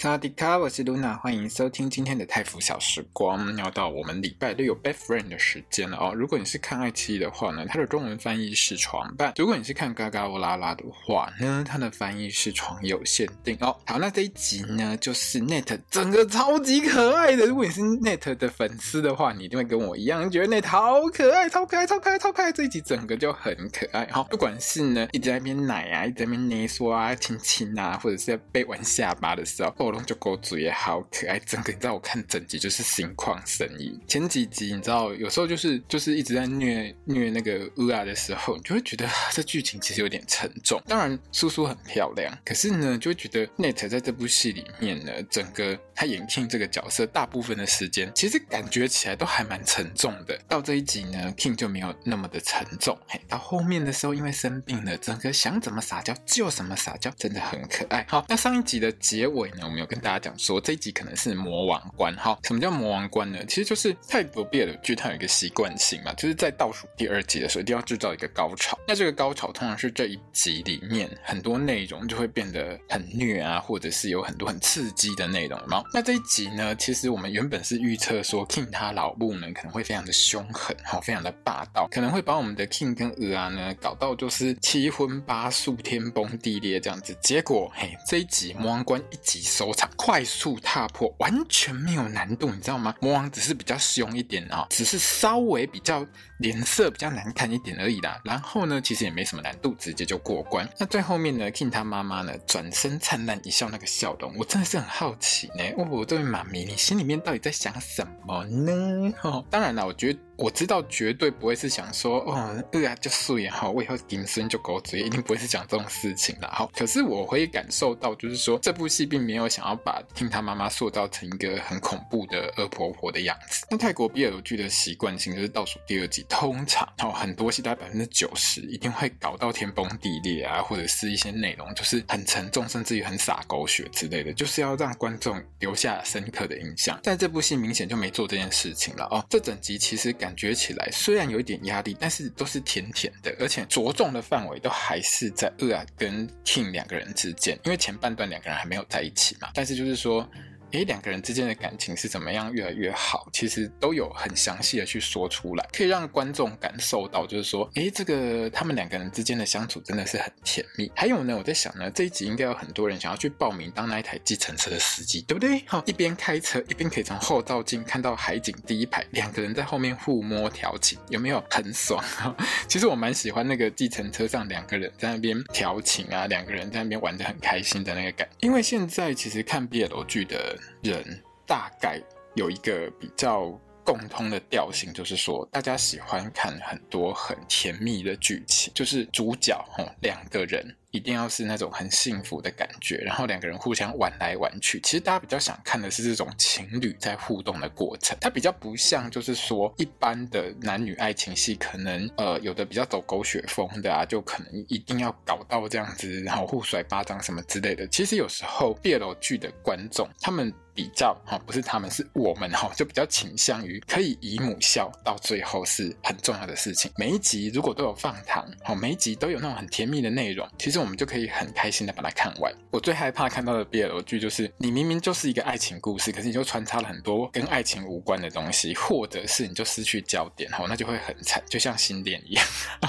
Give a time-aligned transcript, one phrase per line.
[0.00, 3.56] 萨瓦迪卡，我是露娜欢迎收听今天的泰服小时光。
[3.56, 6.12] 要到我们礼拜六有 Best Friend 的时间了哦。
[6.14, 13.76] 如果你是看爱奇艺的话呢，它的中文翻译是床伴；如果你是看嘎嘎欧拉拉的话呢，它的翻译是床有限定哦。
[13.86, 17.46] 好，那这一集呢，就是 Net 整个超级可爱的。
[17.46, 22.52] 如果你是 Net 的粉丝的话，你一定会跟我一样觉得 Net 好可爱，超可爱，超可爱，超可爱。
[22.52, 24.26] 这一集整个就很可爱哈、哦。
[24.30, 29.87] 不管是呢一直在那边奶啊，一直在那边捏缩啊、亲亲啊，或者是在被玩下巴的时候。
[30.04, 33.98] 就狗嘴也好可爱，整个你知道我看整集就是心旷神怡。
[34.06, 40.82] 前几集你知道有时候就是就是一直在虐虐那个乌啊的时候，你就会觉得这剧情其实有点沉重。
[40.86, 50.38] 当然苏苏很漂亮，可是呢就会觉得 Net 在这部戏里面呢，整个他演 King 这个角色大部分的时间其实感觉起来都还蛮沉重的。
[50.48, 52.98] 到这一集呢，King 就没有那么的沉重。
[53.06, 58.04] 嘿，到后面的时候因为生病了，整个想怎么撒娇就怎么撒娇，真的很可爱。
[58.08, 63.38] 好，那上一集的结尾呢，我们有跟大家讲说这一集可能是魔王关哈，什么叫魔王关呢？
[63.46, 68.78] 其实就是泰国 BL 剧它有一个习惯性嘛，就是在倒数第二集的时候一定要制造一个高潮。
[68.86, 75.58] 那这个高潮通常是这一集里面很多内容就会变得很虐啊，或者是有很多很刺激的内容。
[75.92, 87.16] 那这一集呢，其实我们原本是预测说 King 他老母呢可能会非常的凶狠，好，非常的霸道，可能会把我们的 King 跟娥啊呢搞到就是七荤八素、天崩地裂这样子。
[87.20, 92.94] 结果嘿，这一集魔王关一集收场，快速踏破，完全没有难度，你知道吗？
[93.00, 96.06] 魔王只是比较凶一点啊，只是稍微比较
[96.38, 98.20] 脸色比较难看一点而已啦。
[98.24, 100.68] 然后呢，其实也没什么难度，直接就过关。
[100.78, 105.64] 那最后面呢，King 他妈妈呢转身灿烂一笑，那个笑容，我真的是很好奇呢。
[105.76, 109.12] 哦，这位妈咪，你心里面到底在想什么呢？
[109.22, 110.18] 哦，当然了，我觉得。
[110.38, 116.48] 我知道绝对不会是想说哦，对啊，就素颜好，我以后金孙就狗嘴，一定不会是讲这种事情的。
[116.52, 123.66] 好，可是我会感受到，就是说这部戏并没有想要把听他妈妈塑造成一个很恐怖的恶婆婆的样子。
[123.68, 136.98] 那泰国 BL 剧的习惯性就是倒数第二集，通常哦很多戏大概百分之九十一定会搞到天崩地裂啊，或者是一些内容就是很沉重，甚至于很洒狗血之类的，就是要让观众留下深刻的印象。
[137.02, 139.22] 但这部戏明显就没做这件事情了哦。
[139.28, 140.34] 这整集其实感。
[140.38, 149.50] 觉起来虽然有一点压力，但是都是甜甜的，而且着重的范围都还是在二啊跟 King 两个人之间，因为前半段两个人还没有在一起嘛。
[149.52, 150.30] 但是就是说。
[150.72, 153.28] 诶，两个人之间的感情是怎么样越来越好？
[153.32, 160.90] 其实都有很详细的去说出来，可以让观众感受到，就是说，诶，这个他们两个人之间的相处真的是很甜蜜。
[160.94, 165.62] 还有呢，我在想呢，这一集应该有很多人想要去报名当那一台计程车的司机，对不对？
[165.66, 172.04] 好，一边开车一边可以从后照镜看到海景第一排两个人在后面互摸调情，有没有很爽？
[172.68, 178.28] 其实我蛮喜欢那个计程车上两个人在那边调情啊，两个人在那边玩得很开心的那个感。
[178.40, 180.57] 因为现在其实看 BL 剧的。
[180.82, 182.00] 人大概
[182.34, 183.50] 有一个比较
[183.84, 190.76] 共通的调性，就是说，大家喜欢看很多很甜蜜的剧情，就是主角哈两个人。
[190.90, 194.80] 一定要是那种很幸福的感觉，然后两个人互相玩来玩去。
[194.80, 207.86] 其实大家比较想看的是这种情侣在互动的过程，它比较不像就是说一般的男女爱情戏，可能呃有的比较走狗血风的啊，就可能一定要搞到这样子，然后互甩巴掌什么之类的。
[207.88, 216.90] 其实有时候 BL 剧的观众他们比较哈，不是他们是我们哈，就比较倾向于可以以母孝到最后是很重要的事情。
[216.96, 220.78] 每一集如果都有放糖，好，每一集都有那种很甜蜜的内容，其实。
[220.78, 222.54] 我们就可以很开心的把它看完。
[222.70, 232.46] 我最害怕看到的 BL 剧就是，你明明就是一个爱情故事，可是你就穿插了很多跟爱情无关的东西，或者是你就失去焦点，吼，那就会很惨，就像新恋一样。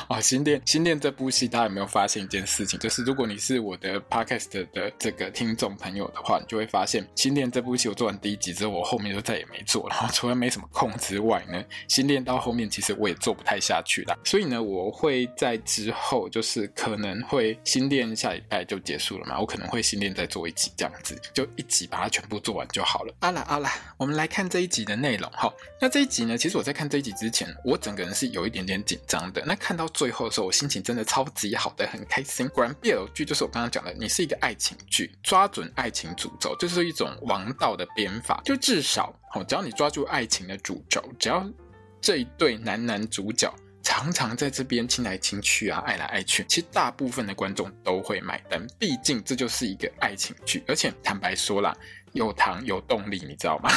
[0.07, 2.77] 啊， 新恋，新恋这部戏，大家有没有发现一件事情？
[2.79, 9.95] 就是如果你是我的 Podcast 的这个听众朋友的话，你就会发现，新恋这部戏我做完第一集之后，我后面就再也没做了。
[9.95, 14.19] 然后除了没什么空之外呢，新练到后面其实我也做不太下去了。
[14.25, 17.57] 所以呢，我会在之后就是可能会。
[17.63, 23.13] 新练下礼拜就结束了嘛，我可能会新练再做一集，这样子就一集把它全部做完就好了。
[23.19, 25.53] 阿啦阿啦，我们来看这一集的内容哈。
[25.79, 29.43] 那这一集呢，其实我在看这一集之前，我整个人是有一点点紧张的。
[29.45, 32.47] 那看到最后的时候，我心情真的超级好的，很开心。
[32.49, 38.41] 果然 BL 剧就是我刚刚讲的，你是一个爱情剧，抓准爱情主轴，就是一种王道的编法。
[38.43, 39.13] 就至少，
[39.47, 41.47] 只要你抓住爱情的主轴，只要。
[42.01, 51.75] 这一对男男主角常常在这边亲来亲去啊，爱来爱去，其实大部分的观众都会买单，毕竟这就是一个爱情剧，而且坦白说啦，
[52.13, 53.69] 有糖有动力，你知道吗？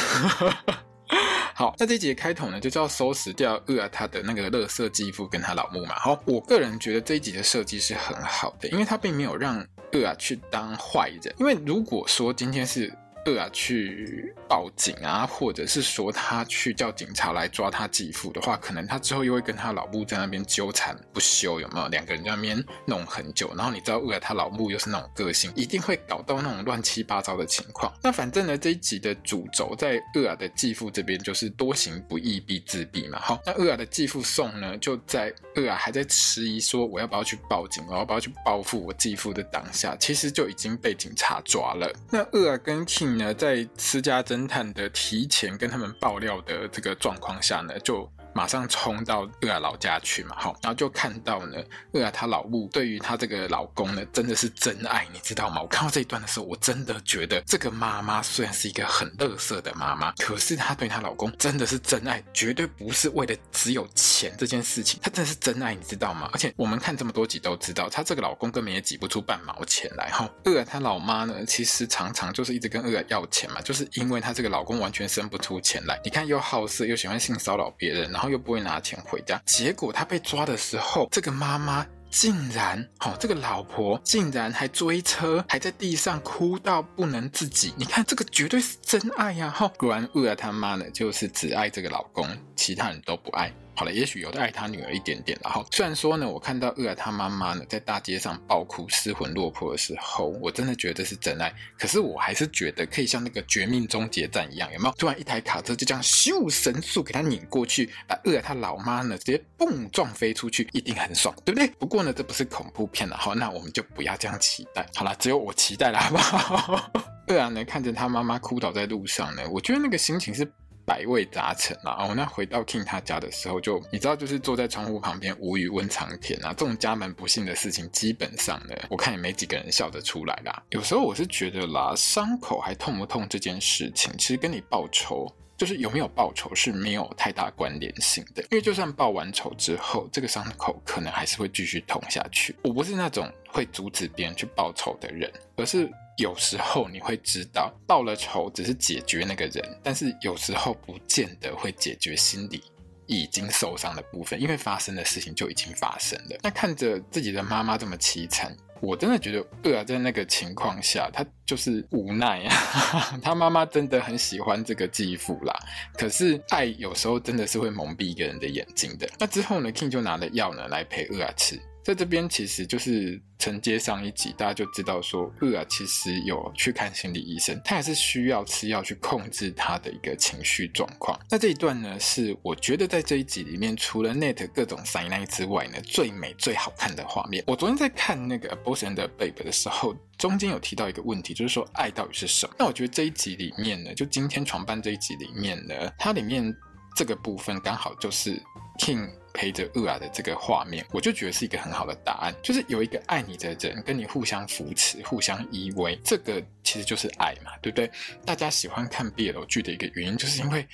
[1.52, 5.96] 好，那这一集的开头呢，就是要收拾掉厄尔他的那个垃圾继父跟他老母嘛。
[5.96, 9.58] 好，我个人觉得这一集的设计是很好的，因为他并没有让
[9.94, 12.96] 厄尔去当坏人，因为如果说今天是。
[13.26, 21.86] 厄尔去报警啊，或者是说他去叫警察来抓他继父的话，可能他之后又会跟他老母在那边纠缠不休，有没有？
[21.88, 27.92] 两个人在那边弄很久，然后你知道厄尔他老母又是那种个性，一定会搞到那种乱七八糟的情况。
[28.02, 33.20] 那反正呢，这一集的主轴在厄尔的继父这边就是多行不义必自毙嘛。
[33.20, 41.88] 好，那厄尔的继父宋呢，就在厄尔还在迟疑说我要不要去报警，我要不要去报复我继父的当下，其实就已经被警察抓了。
[42.10, 43.11] 那厄尔跟 King。
[43.16, 48.10] 呢，在私家侦探的提前跟他们爆料的这个状况下呢，就。
[48.34, 51.62] 马上冲到厄尔老家去嘛，好，然后就看到呢，
[51.92, 55.60] 厄尔他老母对于他这个老公呢，真的是真爱，你知道吗？
[55.60, 66.30] 我看到这一段的时候，我真的觉得这个妈妈虽然是一个很垃圾的妈妈，可是她对她老公真的是真爱，绝对不是为了只有钱这件事情，她真的是真爱，你知道吗？
[66.32, 70.28] 而且我们看这么多集都知道，她这个老公根本也挤不出半毛钱来，哈。
[70.44, 78.21] 厄尔他老妈呢，其实常常就是一直跟厄尔要钱嘛，就是因为她这个老公完全生不出钱来，你看又好色又喜欢性骚扰别人，然后。
[78.22, 87.74] 然后又不会拿钱回家，结果他被抓的时候，这个妈妈竟然，好、哦，这个老婆竟然还追车，还在地上哭到不能自己。
[87.76, 89.50] 你看，这个绝对是真爱呀！
[89.50, 92.24] 哈、哦，果然恶他妈呢，就是只爱这个老公，
[92.54, 93.52] 其他人都不爱。
[93.74, 101.52] 好了，也许有的爱他女儿一点点，然后虽然说呢，我看到厄尔他妈妈呢在大街上暴哭失魂落魄的时候，我真的觉得是真爱。
[101.78, 104.94] 可是我还是觉得可以像那个绝命终结战一样，有没有？
[104.98, 111.66] 突然一台卡车就这样咻神速给他拧过去，把厄尔他老妈呢直接蹦撞飞出去，一定很爽，对不对？
[111.78, 114.86] 不过呢，这不是恐怖片了，好，那我们就不要这样期待。
[114.94, 116.90] 好了，只有我期待了，好不好？
[117.28, 120.46] 厄尔呢看着他妈妈哭倒在路上呢，我觉得那个心情是。
[120.84, 121.96] 百味杂陈啊！
[122.00, 126.52] 哦，那回到 King 他家的时候就，你知道，就是坐在窗户旁边无语问苍天啊。
[126.56, 130.62] 这种家门不幸的事情，基本上呢，我看也没几个人笑得出来啦。
[130.70, 138.42] 有时候我是觉得啦，伤口还痛不痛这件事情，其实跟你报仇，就是有没有报仇是没有太大关联性的。
[138.50, 142.54] 因为就算报完仇之后，这个伤口可能还是会继续痛下去。
[142.62, 145.88] 我不是那种会阻止别人去报仇的人，而是。
[146.18, 152.62] 有时候你会知道，报了仇只是解决那个人，但是有时候不见得会解决心里
[153.06, 156.36] 已经受伤的部分，因为发生的事情就已经发生了。
[156.42, 163.18] 那看着自己的妈妈这么凄惨，我真的觉得厄尔在那个情况下，他就是无奈啊。
[163.22, 165.58] 他妈妈真的很喜欢这个继父啦，
[165.94, 169.08] 可是爱有时候真的是会蒙蔽一个人的眼睛的。
[169.18, 171.60] 那之后呢，King 就拿了药呢来陪厄尔吃。
[171.84, 181.18] 在这边其实就是承接上一集，大家就知道说，厄尔其实有去看心理医生，他还是需要吃药去控制他的一个情绪状况。
[181.28, 187.42] 那这一段呢，是我觉得在这一集里面，除了 Nate 各种灾难之外呢，最美最好看的画面。
[187.48, 192.54] 我昨天在看那个 Boss and Babe 的时候，中间有提到一个问题，就是说爱到底是什么？
[192.60, 196.54] 那我觉得这一集里面呢，就今天床伴这一集里面呢，它里面
[196.94, 198.40] 这个部分刚好就是
[198.78, 199.10] King。
[199.32, 207.90] 陪着厄尔的这个画面，我就觉得是一个很好的答案，就是有一个爱你的人跟你互相扶持、互相依偎，这个其实就是爱嘛，对不对？
[208.24, 210.66] 大家喜欢看 BL 剧的一个原因，就是因为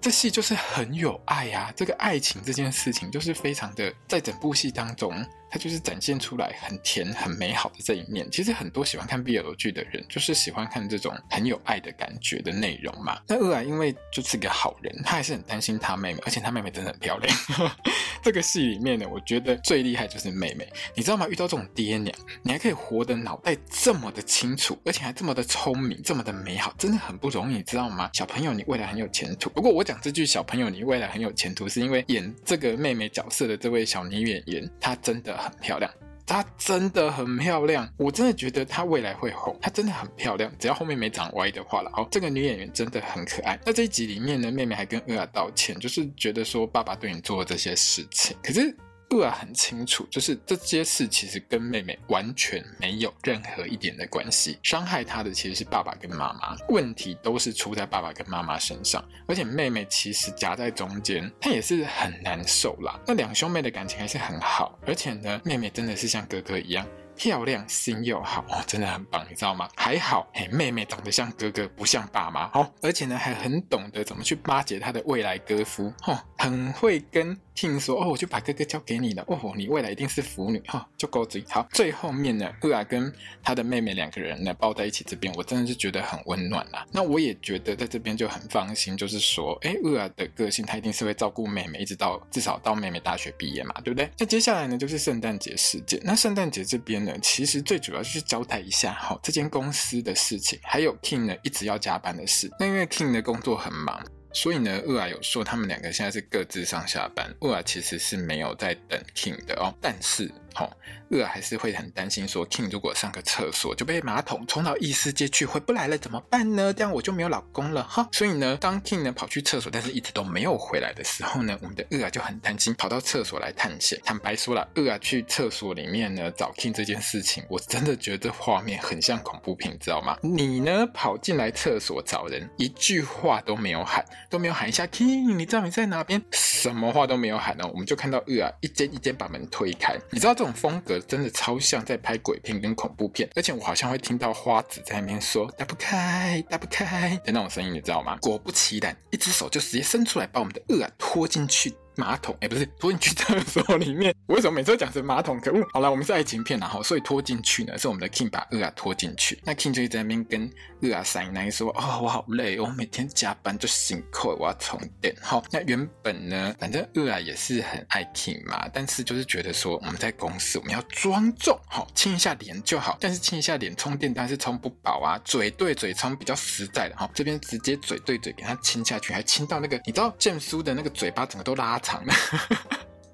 [0.00, 5.24] 这戏就是很有爱啊，这个爱情这件事情就是非常的，在整部戏当中。
[5.52, 8.26] 它就是展现出来很甜、很美好的这一面。
[8.30, 13.20] 其实很多喜欢看 BL 剧的人，就是喜欢看这种很有爱的感觉的内容嘛。
[13.28, 17.36] 那二来因为就是个好人，他还是很担心他妹妹，而且他妹妹真的很漂亮。
[18.24, 21.28] 这个戏里面呢，我觉得最厉害就是妹妹，你知道吗？
[21.28, 28.08] 遇到这种爹娘，你还可以活得脑袋这么的清楚，而且还这么的聪明，这么的美好，真的很不容易，你知道吗？
[28.14, 29.50] 小朋友，你未来很有前途。
[29.50, 35.41] 不过我讲这句“小朋友，你未来很有前途”，是因为演这个妹妹角色的这位小女演员，她真的。
[35.42, 35.90] 很漂亮，
[36.26, 41.90] 她真的很漂亮，我真的觉得她未来会红，她真的很漂亮，只要后面没长歪的话了。
[41.96, 43.58] 哦，这个女演员真的很可爱。
[43.66, 48.74] 那这一集里面呢，妹妹还跟厄尔道歉，就是觉得说爸爸对你做了这些事情，可是。
[49.12, 62.98] 厄尔很清楚，就是这些事其实跟妹妹完全没有任何一点的关系，伤害她的其实是爸爸跟妈妈，问题都是出在爸爸跟妈妈身上，而且妹妹其实夹在中间，她也是很难受啦。
[63.06, 66.86] 那两兄妹的感情还是很好，而且呢，妹妹真的是像哥哥一样。
[67.22, 69.68] 漂亮，心又好哦，真的很棒，你知道吗？
[69.76, 77.38] 还好，嘿，妹妹长得像哥哥，不像爸妈，哦，而且呢，还很懂得怎么去巴结他的未来哥夫，哦，很会跟。
[77.54, 81.68] 听说哦，我就把哥哥交给你了哦，你未来一定是腐女哈、哦，就够嘴好。
[81.70, 83.12] 最后面呢，厄尔跟
[83.42, 86.86] 他的妹妹两个人呢抱在一起，这边我真的是觉得很温暖啦。
[86.90, 94.10] 那我也觉得在这边就很放心，就是说，哎，厄尔的个性他一定是会照顾妹妹，一直到至少到妹妹大学毕业嘛，对不对？
[94.18, 96.00] 那接下来呢就是圣诞节事件。
[96.02, 102.50] 那圣诞节这边呢，其实最主要就是交代一下好、这间公司的事情，还有 King 呢一直要加班的事。
[102.58, 104.02] 那因为 King 的工作很忙。
[104.34, 110.32] 所以呢，厄尔有说他们两个现在是各自上下班，厄尔其实是没有在等 King 的哦，但是。
[110.54, 110.70] 好，
[111.10, 116.72] 厄尔还是会很担心，说 King 如果上个厕所就被马桶冲到异世界去，回不来了怎么办呢？
[116.72, 118.06] 这样我就没有老公了哈。
[118.12, 123.98] 所以呢，当 King 呢跑去厕所，但是一直都没有回来的时候呢，我们的厄尔就很担心，跑到厕所来探险。
[124.04, 130.18] 坦白说了，厄尔去厕所里面呢找 King 这件事情，我真的觉得这画面很像恐怖片，知道吗？
[130.20, 136.22] 你呢跑进来厕所找人，一句话都没有喊，都没有喊一下 King，你知道你在哪边？
[136.30, 140.41] 什么话都没有喊呢，我们就看到厄尔一间一间把门推开，你知道。
[140.42, 148.18] 这种风格真的超像在拍鬼片跟恐怖片，而且我好像会听到花子在那边说“打不开，打不开”的那种声音，你知道吗？
[148.20, 151.72] 果不其然，一只手就直接伸出来，把我们的恶啊拖进去。
[151.96, 154.14] 马桶哎，不是拖进去厕所里面。
[154.26, 155.38] 我为什么每次都讲成马桶？
[155.40, 155.66] 可恶！
[155.72, 159.38] 好了，我们是爱情片，然后所以拖进去呢，是我们的 King 把二啊拖进去。
[159.44, 160.50] 那 King 就在那边跟
[160.82, 172.96] 厄尔塞奶说：“哦，我好累，我每天加班就辛苦，我要充电。”好，那原本呢，反正二啊也是很爱 King 嘛，但是就是觉得说我们在公司我们要庄重，好亲一下脸就好。
[173.00, 177.10] 但是亲一下脸充电，但是充不饱啊，嘴对嘴充比较实在的哈。
[177.14, 182.14] 这边直接嘴对嘴给他亲下去，还亲到那个你知道剑叔的那个嘴巴整个都拉长了。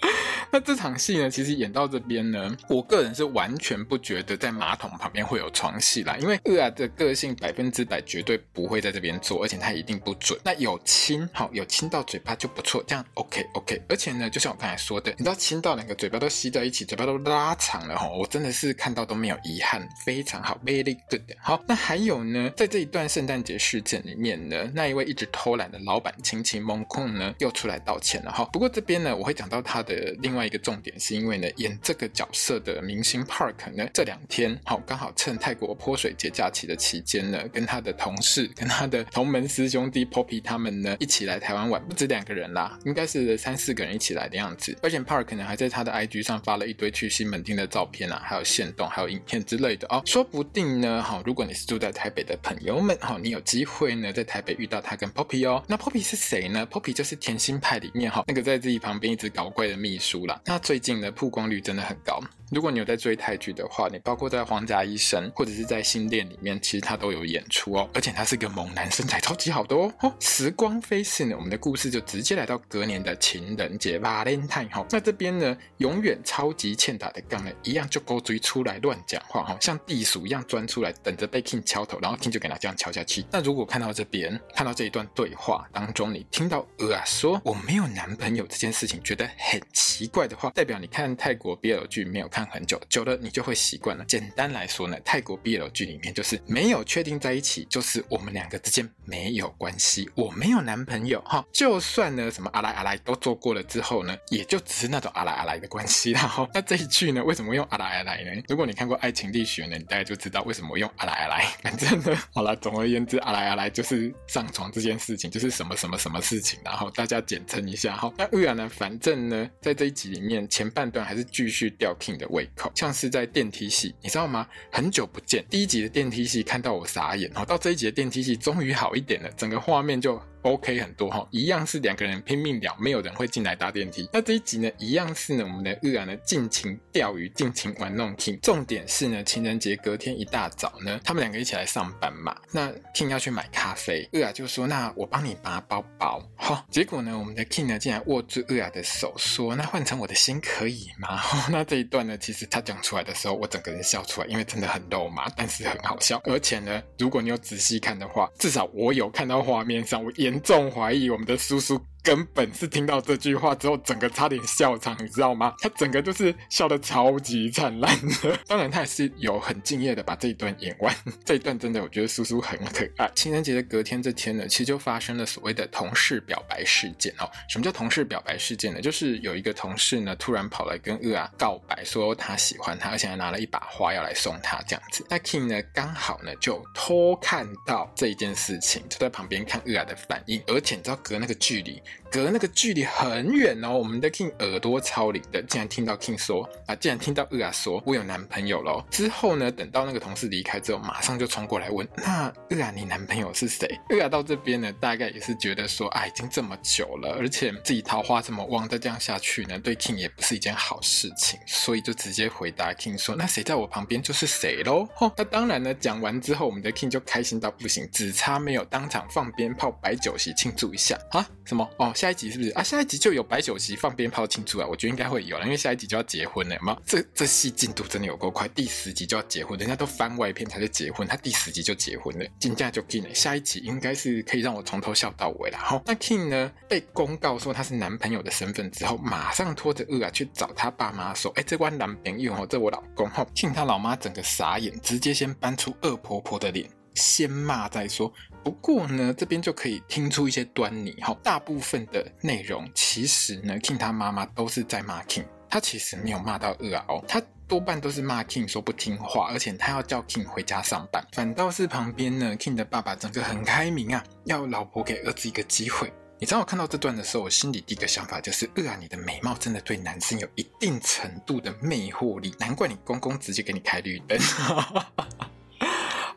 [0.50, 10.38] 那这场戏呢，其实演到这边呢，我个人是完全不觉得在马桶旁边会有床戏啦，因为厄尔的个性百分之百绝对不会在这边做，而且他一定不准。
[10.42, 13.82] 那有亲好，有亲到嘴巴就不错，这样 OK OK。
[13.88, 21.20] 而且呢，就像我刚才说的，你知道亲到两个嘴巴都吸在一起，嘴巴都拉长了哈，我真的是看到都没有遗憾，非常好，very good。
[21.42, 28.44] 好，那还有呢，在这一段圣诞节事件里面呢，那一位一直偷懒的老板亲戚蒙控呢又出来道歉了哈。
[28.46, 30.48] 不过这边呢，我会讲到他的另外。
[30.48, 44.74] 一个重点是因为呢，演这个角色的明星 Park 呢，这两天好刚好趁泰国泼水节假期的期间呢，跟他的同事、跟他的 同门师兄弟 Poppy 他们呢一起来台湾玩，不止两个人啦，应该是三四个人一起来的样子。
[44.80, 50.00] 而且 Park 呢还在他的 IG 上发了一堆去西门町的照片啊，还有限动、还有影片之类的哦。
[50.06, 55.62] 说不定呢，好，如果你是住在台北的朋友们，好，你有机会呢在台北遇到他跟 Poppy 哦。
[55.68, 60.26] 那 Poppy 是谁呢？Poppy 就是甜心派里面哈那个在自己旁边一直搞怪的秘书。
[60.44, 62.20] 那最近的曝光率真的很高。
[62.50, 67.88] 如果你有在追泰剧的话，你包括在《皇家医生》或者是在《新恋》里面，其实他都有演出哦。
[67.92, 69.92] 而且他是个猛男，身材超级好的哦。
[70.00, 74.86] 哦，时光飞逝呢，我们的故事就直接来到隔年的情人节 Valentine 哈。
[74.90, 83.24] 那这边呢，永远超级欠打的杠呢，一样就勾追出来乱讲话哈，像地鼠一样钻出来，等着被 King 敲头，然后 King 就给他这样敲下去。
[83.30, 94.04] 那如果看到这边，看到这一段对话当中，你听到呃啊说我没有男朋友这件事情，觉得很奇怪的话，代表你看泰国 BL 剧没有看看很久，久了你就会习惯了。
[94.04, 101.44] 简单来说呢，泰国 BL 剧里面就是没有确定在一起，就是我们两个之间没有关系，我没有男朋友哈。
[101.52, 106.12] 就算呢什么阿来阿来都做过了之后呢，也就只是那种阿来阿来的关系。
[106.12, 108.40] 然后那这一句呢，为什么用阿来阿来呢？
[108.48, 111.44] 如果你看过《爱情力学》呢，你大概就知道为什么用阿来阿来。
[111.60, 118.12] 反正呢，好了，总而言之，阿来阿来就是上床这件事情，就是什么什么什么事情，然后大家简称一下哈。
[118.16, 122.70] 那乌雅呢，反正呢，在这一集里面前半段还是继续吊 King 的胃口。
[122.74, 124.46] 像是在电梯戏，你知道吗？
[124.70, 130.20] 很久不见，第一集的电梯戏看到我傻眼，然后到这一集的电梯戏终于好一点了，整个画面就。
[130.48, 134.08] OK 很多哈，一样是两个人拼命聊，没有人会进来搭电梯。
[134.10, 138.40] 那这一集呢，一样是呢，我们的厄尔呢尽情钓鱼，尽情玩弄 King。
[138.40, 142.34] 重点是呢，情人节隔天一大早呢，他们两个一起来上班嘛。
[142.50, 151.20] 那 King 要去买咖啡，厄尔就说：“那我帮你拔包包。”哈，结果呢，我们的 King 呢竟然握住厄尔的手说：“那换成我的心可以吗？”
[151.52, 156.18] 那这一段呢，其实他讲出来的时候，我整个人笑出来，因为真的很肉麻，但是很好笑。
[156.24, 160.37] 而且呢，如果你有仔细看的话，至少我有看到画面上我也。
[160.38, 161.80] 严重怀疑我们的叔叔。
[162.02, 165.54] 根本是听到这句话之后，整个差点笑场，你知道吗？
[165.60, 168.38] 他整个就是笑得超级灿烂的。
[168.46, 170.94] 当然，他也是有很敬业的把这一段演完。
[171.24, 173.10] 这一段真的，我觉得叔叔很可爱。
[173.14, 177.28] 情人节的隔天这天呢，其实就发生了所谓的同事表白事件哦。
[177.48, 178.80] 什么叫同事表白事件呢？
[178.80, 185.04] 就是有一个同事呢，突然跑来跟厄啊告白，说他喜欢他，而且还拿了一把花要来送他这样子。
[185.10, 191.82] 那 King 呢，刚好呢就偷看到这一件事情，就在旁边看厄啊的反应，而且你知道隔那个距离。
[192.10, 198.84] 隔那个距离很远哦，我们的 King 耳朵超灵的，竟然听到 King 说啊，竟然听到厄啊说，我有男朋友了。
[198.90, 203.68] 之后呢，等到那个同事离开之后，马上就冲过来问，那厄啊，你男朋友是谁？
[203.90, 214.88] 厄啊到这边呢，大概也是觉得说，啊，已经这么久了，而且自己桃花这么旺，再这样下去呢，对 King 也不是一件好事情，所以就直接回答 King 说，那谁在我旁边就是谁喽。
[215.00, 221.28] 哦，那当然呢，讲完之后，我们的 King 就开心到不行，只差没有当场放鞭炮、摆酒席庆祝一下啊？
[221.44, 221.68] 什么？
[221.78, 221.92] 哦。
[221.94, 222.62] 下一集是不是啊？
[222.62, 224.66] 下一集就有摆酒席、放鞭炮庆祝啊！
[224.68, 226.82] 我觉得应该会有了，因为下一集就要结婚了，有没有？
[226.84, 233.14] 这这戏进度真的有够快，第十集就要结婚，人家都番外篇才是结婚，他第十集就结婚了，金价就进了。
[233.14, 235.58] 下一集应该是可以让我从头笑到尾了。
[235.58, 236.52] 好，那 King 呢？
[236.68, 248.12] 被公告说他是男朋友的身份之后，马上拖着恶啊去找他爸妈说：“哎，这关男朋友哦，这我老公。”哦，King 他老妈整个傻眼，直接先搬出恶婆婆的脸，先骂再说。
[248.44, 251.16] 不过呢，这边就可以听出一些端倪哈。
[251.22, 261.02] 大部分的内容其实呢，King 他妈妈都是在骂 King，他其实没有骂到二啊哦，他多半都是骂 King 说不听话，而且他要叫 King 回家上班。
[261.12, 265.92] 反倒是旁边呢，King 的爸爸整个很开明啊，要老婆给儿子一个机会。
[266.20, 274.18] 你知道我看到这段的时候，我心里第一个想法就是：二啊，你的美貌真的对男生有一定程度的魅惑力，难怪你公公直接给你开绿灯。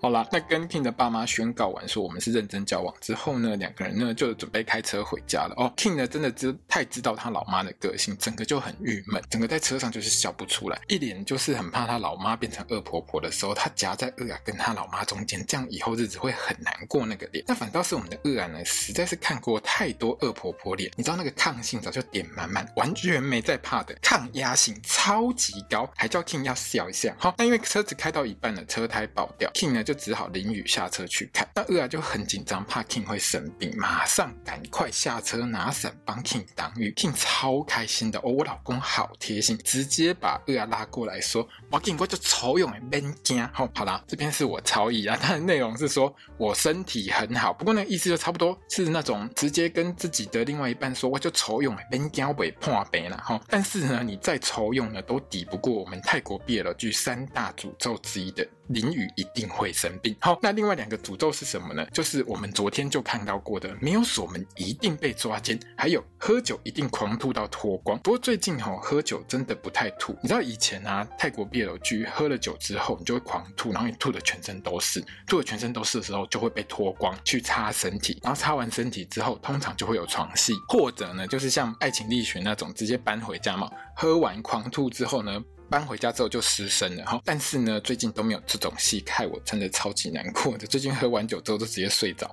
[0.02, 5.54] 好啦，那跟 King 的爸妈宣告完说我们是认真交往之后呢，两个人呢就准备开车回家了。
[5.56, 17.46] 哦，King 呢真的知太知道他老妈的个性，整个就很郁闷，整个在车上就是笑不出来，一脸就是很怕他老妈变成恶婆婆的时候，他夹在厄啊跟他老妈中间，这样以后日子会很难过那个脸。
[17.48, 27.16] 那反倒是我们的厄啊呢，实在是看过太多恶婆婆脸，你知道那个抗性早就点满满，完全没在怕的，抗压性超级高，还叫 King 要笑一下。
[27.20, 29.91] 好，那因为车子开到一半了，车胎爆掉，King 呢就。
[29.92, 36.94] 就只好淋雨下车去看，那厄啊就很紧张，怕 King 会生病，马上赶快下车拿伞帮 King 挡雨。
[36.96, 53.42] King 超开心的哦，我老公好贴心，直接把厄啊拉过来说：“我给你过就抽用的免惊。”好，好啦，这边是我超译啊，它的内容是说我身体很好，不过那个意思就差不多是那种直接跟自己的另外一半说，我就抽用的免惊被破病了哈。
[53.50, 58.48] 但是呢，你再抽用呢，都抵不过我们泰国 BL 剧三大诅咒之一的。
[58.74, 60.16] 淋雨一定会生病。
[60.20, 61.86] 好，那另外两个诅咒是什么呢？
[61.94, 68.00] 就是我们昨天就看到过的，没有锁门一定被抓奸，还有喝酒一定狂吐到脱光。
[68.00, 70.16] 不过最近哈、喝酒真的不太吐。
[70.22, 83.70] 你知道以前啊，泰国 BL 剧喝了酒之后，你就会狂吐，然后你吐的全身都是，吐的全身都是的时候，就会被脱光去擦身体，然后擦完身体之后，通常就会有床戏，或者呢，就是像爱情力学那种直接搬回家嘛。
[83.96, 85.40] 喝完狂吐之后呢，
[85.72, 90.68] 搬回家之后就失声了哈，但是呢，最近都没有这种戏，看我真的超级难过的。
[90.68, 92.30] 最近喝完酒之后就直接睡着。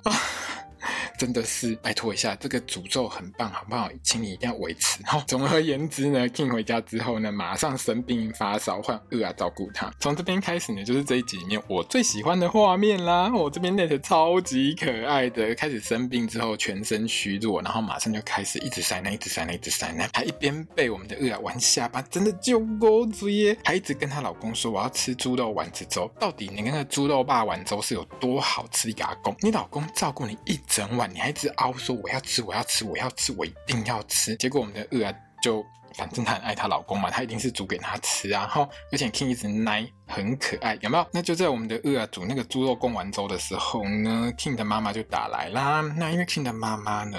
[1.18, 3.90] 真的是拜托一下，这个诅咒很棒，好不好？
[4.04, 5.00] 请你一定要维持。
[5.04, 9.92] 好， 总而言之呢，King 回家之后呢，马上生病发烧，换厄啊照顾他。
[9.98, 13.33] 从这边开始呢，就是这一集里面我最喜欢的画面啦。
[13.35, 23.59] 我这边 Net 超级可爱的，开始生病之后全身虚弱，然后马上就开始一直塞奶，一直塞奶，一直塞奶，还一边被我们的厄啊玩下巴，真的就够嘴耶！
[23.64, 26.09] 还一直跟她老公说我要吃猪肉丸子粥。
[26.20, 28.94] 到底你那猪肉霸丸粥是有多好吃？
[29.00, 31.08] 阿公，你老公照顾你一整晚。
[31.12, 34.37] 你还一直凹说我要吃，我要吃，我要吃，我一定要吃。
[34.37, 38.40] 结果我们的厄啊就反正她很爱她老公嘛，她一定是煮给他吃啊。
[38.42, 39.90] 然后而且 King 一直奶。
[40.09, 41.07] 很可爱，有没有？
[41.12, 45.83] 那就在我们的厄啊煮那个猪肉贡丸粥的时候呢，King 的妈妈就打来啦。
[45.97, 47.18] 那因为 King 的妈妈呢，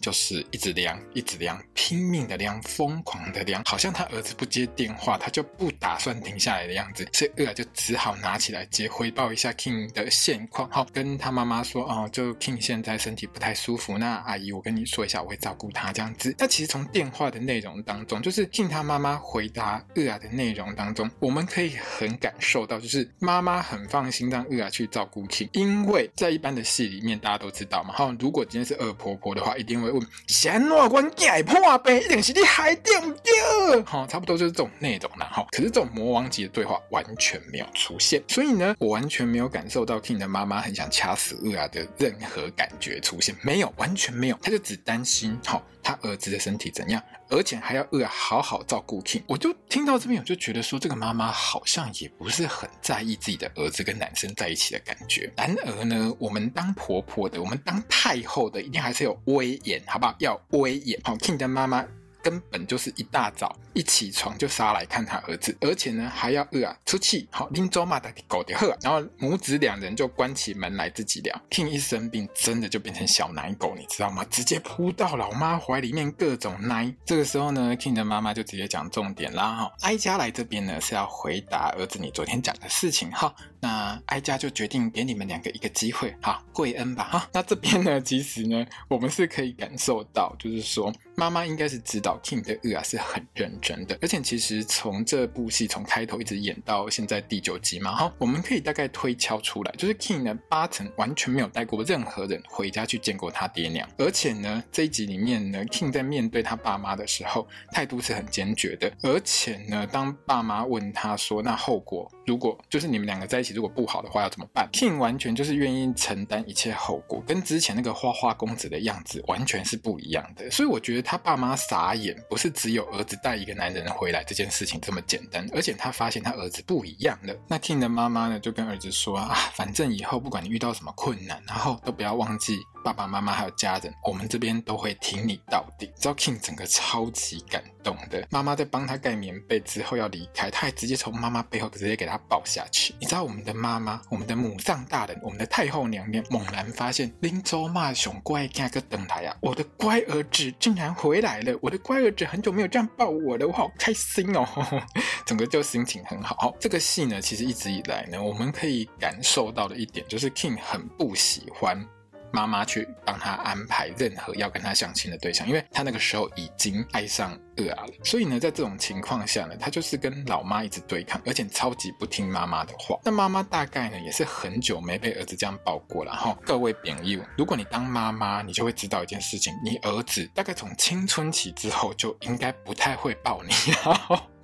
[0.00, 7.08] 就是一直量，一直量，拼命的量，疯狂的量，好像他儿子不接电话，他就不打算停下来的样子。
[7.14, 10.68] 所以厄啊就只好拿起来接，回报一下 King 的现况。
[10.70, 16.34] 好，跟他妈妈说哦，就 King 现在身体不太舒服，那阿姨我跟你说一下，我会照顾他这样子。
[16.38, 22.17] 那其实从电话的内容当中，就是 King 他妈妈回答厄啊的内容当中，我们可以很。
[22.20, 33.82] 感受到就是妈妈很放心让厄啊去照顾 King，因为在一般的戏里面大家都知道嘛，哈，如果今天是恶婆婆的话，一定会问：先哪关会破呗，一定是你害对不对？
[33.84, 35.46] 好，差不多就是这种内容了哈。
[35.50, 47.02] 可是这种魔王级的对话完全没有出现，所以呢，我完全没有感受到 King 的妈妈很想掐死二啊的任何感觉出现，没有，完全没有，他就只担心好他儿子的身体怎样。
[47.30, 55.32] 而且还要要好好照顾 King，我就听到这边，我就觉得说，这个妈妈好像也不是很在意自己的儿子跟男生在一起的感觉。
[55.34, 60.14] 然而呢，我们当婆婆的，我们当太后的，一定还是有威严，好不好？
[60.18, 61.00] 要威严。
[61.02, 61.86] 好，King 的妈妈。
[62.20, 71.40] 根本就是一大早一起床就杀来看他儿子，而且呢还要饿啊出气，好拎走嘛的狗的喝，然后母子两人就关起门来自己聊。
[71.48, 74.26] King 一生病，真的就变成小奶狗，你知道吗？
[74.28, 76.92] 直接扑到老妈怀里面各种奶。
[77.04, 83.32] 这个时候呢，King 的妈妈就直接讲重点啦哈，哀家来这边呢是要回答儿子你昨天讲的事情哈。
[83.60, 87.28] 那哀家就决定给你们两个一个机会，好跪恩吧哈。
[87.32, 92.18] 那这边呢，其实呢我们是可以感受到，就是说妈妈应该是知道。
[92.22, 122.18] King 的恶啊是很认真的，而且其实从这部戏从开头一直演到现在第九集嘛，哈，我们可以大概推敲出来，就是 King 呢八成完全没有带过任何人回家去见过他爹娘，而且呢这一集里面呢，King 在面对他爸妈的时候态度是很坚决的，而且呢当爸妈问他说那后果如果就是你们两个在一起如果不好的话要怎么办，King 完全就是愿意承担一切后果，跟之前那个花花公子的样子完全是不一样的，所以我觉得他爸妈傻眼。
[122.28, 127.34] 不是只有儿子带一个男人回来这件事情这么简单，而且他发现他儿子不一样了。
[127.48, 132.58] 那 King 的妈妈呢，就跟儿子说啊，反正以后不管你遇到什么困难，然后都不要忘记。
[132.84, 135.86] 爸爸妈妈还有家人，我们这边都会挺你到底。
[135.96, 142.94] 知道 King 整个超级感动的，妈妈在帮他盖棉被之后要离开，他还直接从妈妈背后直接给他抱下去。
[142.98, 154.46] 你知道我们的妈妈，我们的母上大人，我们的太后娘娘，猛然发现林州骂熊乖家个等来呀，我的乖儿子竟然回来了，我的乖儿子很久没有这样抱我了，我好开心哦，
[155.26, 156.54] 整个就心情很好。
[156.58, 161.86] 这个戏呢，其实一直以来呢，我们可以感受到的一点就是 King 很不喜欢。
[162.32, 172.98] 妈妈去帮他安排任何要跟他相亲的对象，因为他那个时候已经爱上二阿了，所以呢，在这种情况下呢，他就是跟老妈一直对抗，而且超级不听妈妈的话。
[173.04, 176.36] 那妈妈大概呢，也是很久没被儿子这样抱过了哈。
[176.44, 183.52] 各位朋友，如果你当妈妈，你就会知道一件事情，你儿子大概从青春期之后就应该不太会抱你。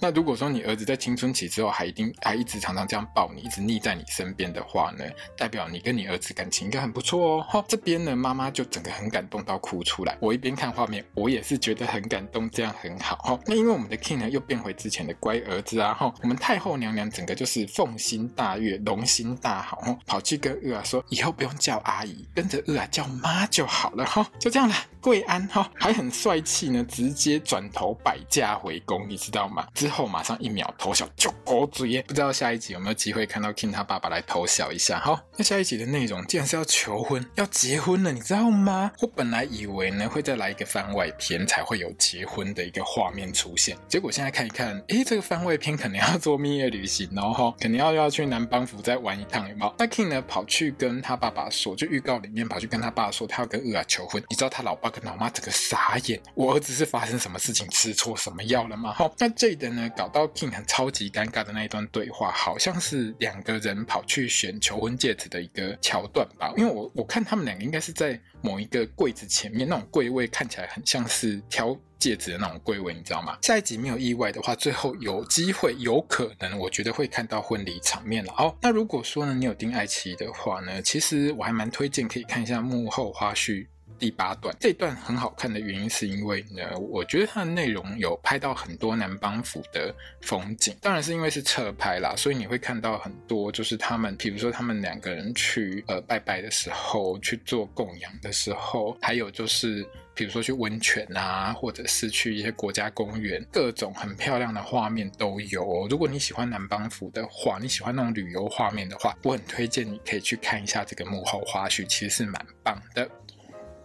[0.00, 5.04] 那如果说你儿子在青春期之后还一定还一直常常这样抱你，一直腻在你身边的话呢，
[5.38, 7.46] 代表你跟你儿子感情应该很不错哦。
[7.48, 10.18] 哈，这边呢，妈妈就整个很感动到哭出来。
[10.20, 13.38] 我一边看画面，我也是觉得很感动，这样很好。
[13.46, 15.94] 那因为我们的 King 呢又变回之前的乖儿子啊。
[15.94, 24.04] 哈，我们太后娘娘整个就是凤心大悦，龙心大好，跑去跟二啊说，以后不用叫阿姨，跟着二啊叫妈就好了。
[24.04, 29.66] 哈，就这样了，跪安哈，还很帅气呢，直接转头摆驾回宫，你知道吗？
[29.74, 34.98] 之后马上一秒偷笑就狗嘴，不知道下一集有没有机会看到 King 他爸爸来偷笑一下。
[34.98, 38.90] 好，那下一集的内容竟然是要求婚，要结婚了，你知道吗？
[39.00, 49.74] 我本来以为呢会再来一个番外篇才会有结婚的一个画面出现，结果现在看一看，诶，这个番外篇可能要做蜜月旅行哦，哈，肯定要要去南邦府再玩一趟，有没有？
[49.76, 54.22] 那 King 呢跑去跟他爸爸说，就预告里面跑去跟他爸说，他要跟二啊求婚。
[54.30, 58.92] 你知道他老爸跟老妈整个傻眼，我儿子是发生什么事情吃错什么药了吗？
[58.92, 60.08] 好， 那这的呢搞。
[60.14, 66.52] 到 King 很超级尴尬的那一段对话，好像是两个人跑去选求婚戒指的一个桥段吧。
[66.56, 73.38] 因为我我看他们两个应该是在某一个柜子前面，那种柜位看起来很像是挑戒指的那种柜位，你知道吗？
[73.40, 78.34] 下一集没有意外的话，最后有机会有可能，我觉得会看到婚礼场面了。
[78.36, 83.66] 哦，那如果说呢，你有订爱奇艺的话呢，其实我还蛮推荐可以看一下幕后花絮。
[83.98, 105.86] 第八段这段很好看的原因是因为呢，我觉得它的内容有拍到很多南邦府的风景，当然是因为是侧拍啦，所以你会看到很多就是他们，比如说他们两个人去呃拜拜的时候，去做供养的时候，还有就是比如说去温泉啊，或者是去一些国家公园，各种很漂亮的画面都有哦。
[105.88, 113.08] 如果你喜欢南邦府的话，你喜欢那种旅游画面的话，我很推荐你可以去看一下这个幕后花絮，其实是蛮棒的。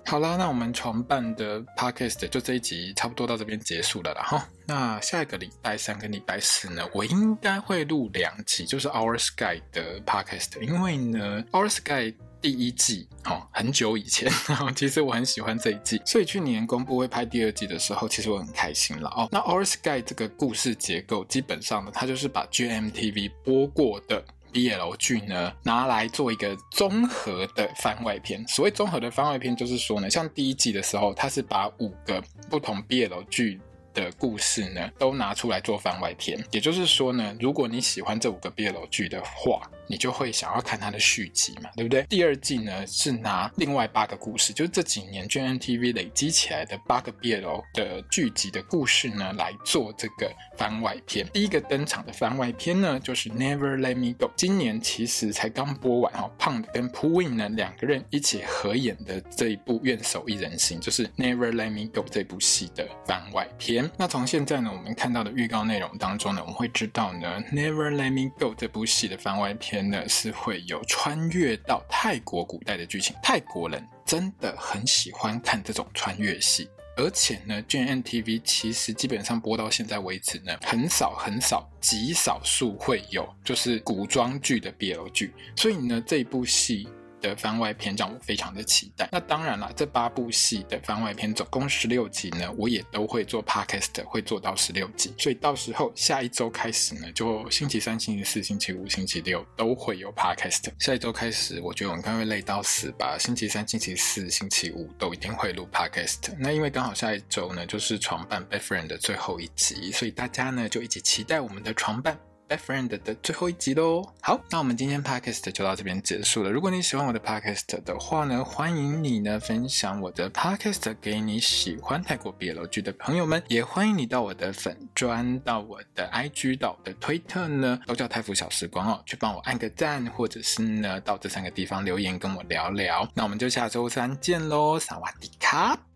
[0.09, 4.49] 好啦，那我们床伴的 podcast 就这一集差不多到这边结束了啦哈。
[4.65, 14.31] 那下一个礼拜三跟礼拜四呢，我应该会录两集，就是 Our Sky 的 podcast，因为呢 Our Sky 第一季哦，很久以前，
[14.75, 19.29] 其实我很喜欢这一季，所以去年公布会拍第二季的时候，其实我很开心了哦。
[19.31, 24.25] 那 Our Sky 这个故事结构基本上呢，它就是把 GMTV 播过的。
[24.53, 28.45] BL 剧呢，拿来做一个综合的番外篇。
[28.47, 33.59] 所谓综合的番外篇，就是说呢，像第一季的时候，它是把五个不同 BL 剧
[33.93, 36.43] 的故事呢，都拿出来做番外篇。
[36.51, 42.04] 也就是说呢，如果你喜欢这五个 BL 剧的话，你就会想要看它的续集嘛，对不对？
[42.04, 51.28] 第二季呢是拿另外八个故事，就是这几年 GNTV 累积起来的八个 BL 的剧集的故事呢来做这个番外篇。
[51.34, 63.89] 第一个登场的番外篇呢就是 Never Let Me Go，今年其实才刚播完哦，胖的跟 Pooin 呢两个人一起合演的这一部愿守一人心，就是 Never Let Me Go 这部戏的番外篇。
[63.97, 69.78] 那从现在呢我们看到的预告内容当中呢，我们会知道呢 Never Let Me Go 这部戏的番外篇。
[69.81, 86.87] 呢是会有穿越到泰国古代的剧情，泰国人真的很喜欢看这种穿越戏，而且呢 gntv 其实基本上播到现在为止呢，很少很少极少数会有就是古装剧的 BL 剧，所以呢，这部戏。
[87.21, 89.08] 的番外篇让我非常的期待。
[89.12, 95.13] 那当然了，这八部戏的番外篇总共十六集呢，我也都会做 podcast，会做到十六集。
[95.17, 100.65] 所以到时候下一周开始呢，就星期三、星期四、星期五、星期六都会有 podcast。
[100.79, 103.17] 下一周开始，我觉得我应该会累到死吧。
[103.19, 106.34] 星期三、星期四、星期五都一定会录 podcast。
[106.38, 112.17] 那因为刚好下一周呢，就是床伴 Best Friend 的最后一集，所以大家呢就一起期待我们的床伴。
[112.49, 114.03] Best Friend 的最后一集喽。
[114.21, 116.49] 好，那我们今天 Podcast 就到这边结束了。
[116.49, 133.07] 如果你喜欢我的 Podcast 的话呢，欢迎你呢分享我的 Podcast 给你喜欢泰国 BL 剧的朋友们，也欢迎你到我的粉专、到我的 IG、到我的推特呢，都叫泰腐小时光哦，去帮我按个赞，或者是呢到这三个地方留言跟我聊聊。
[133.13, 135.88] 那我们就下周三见喽，萨瓦迪卡。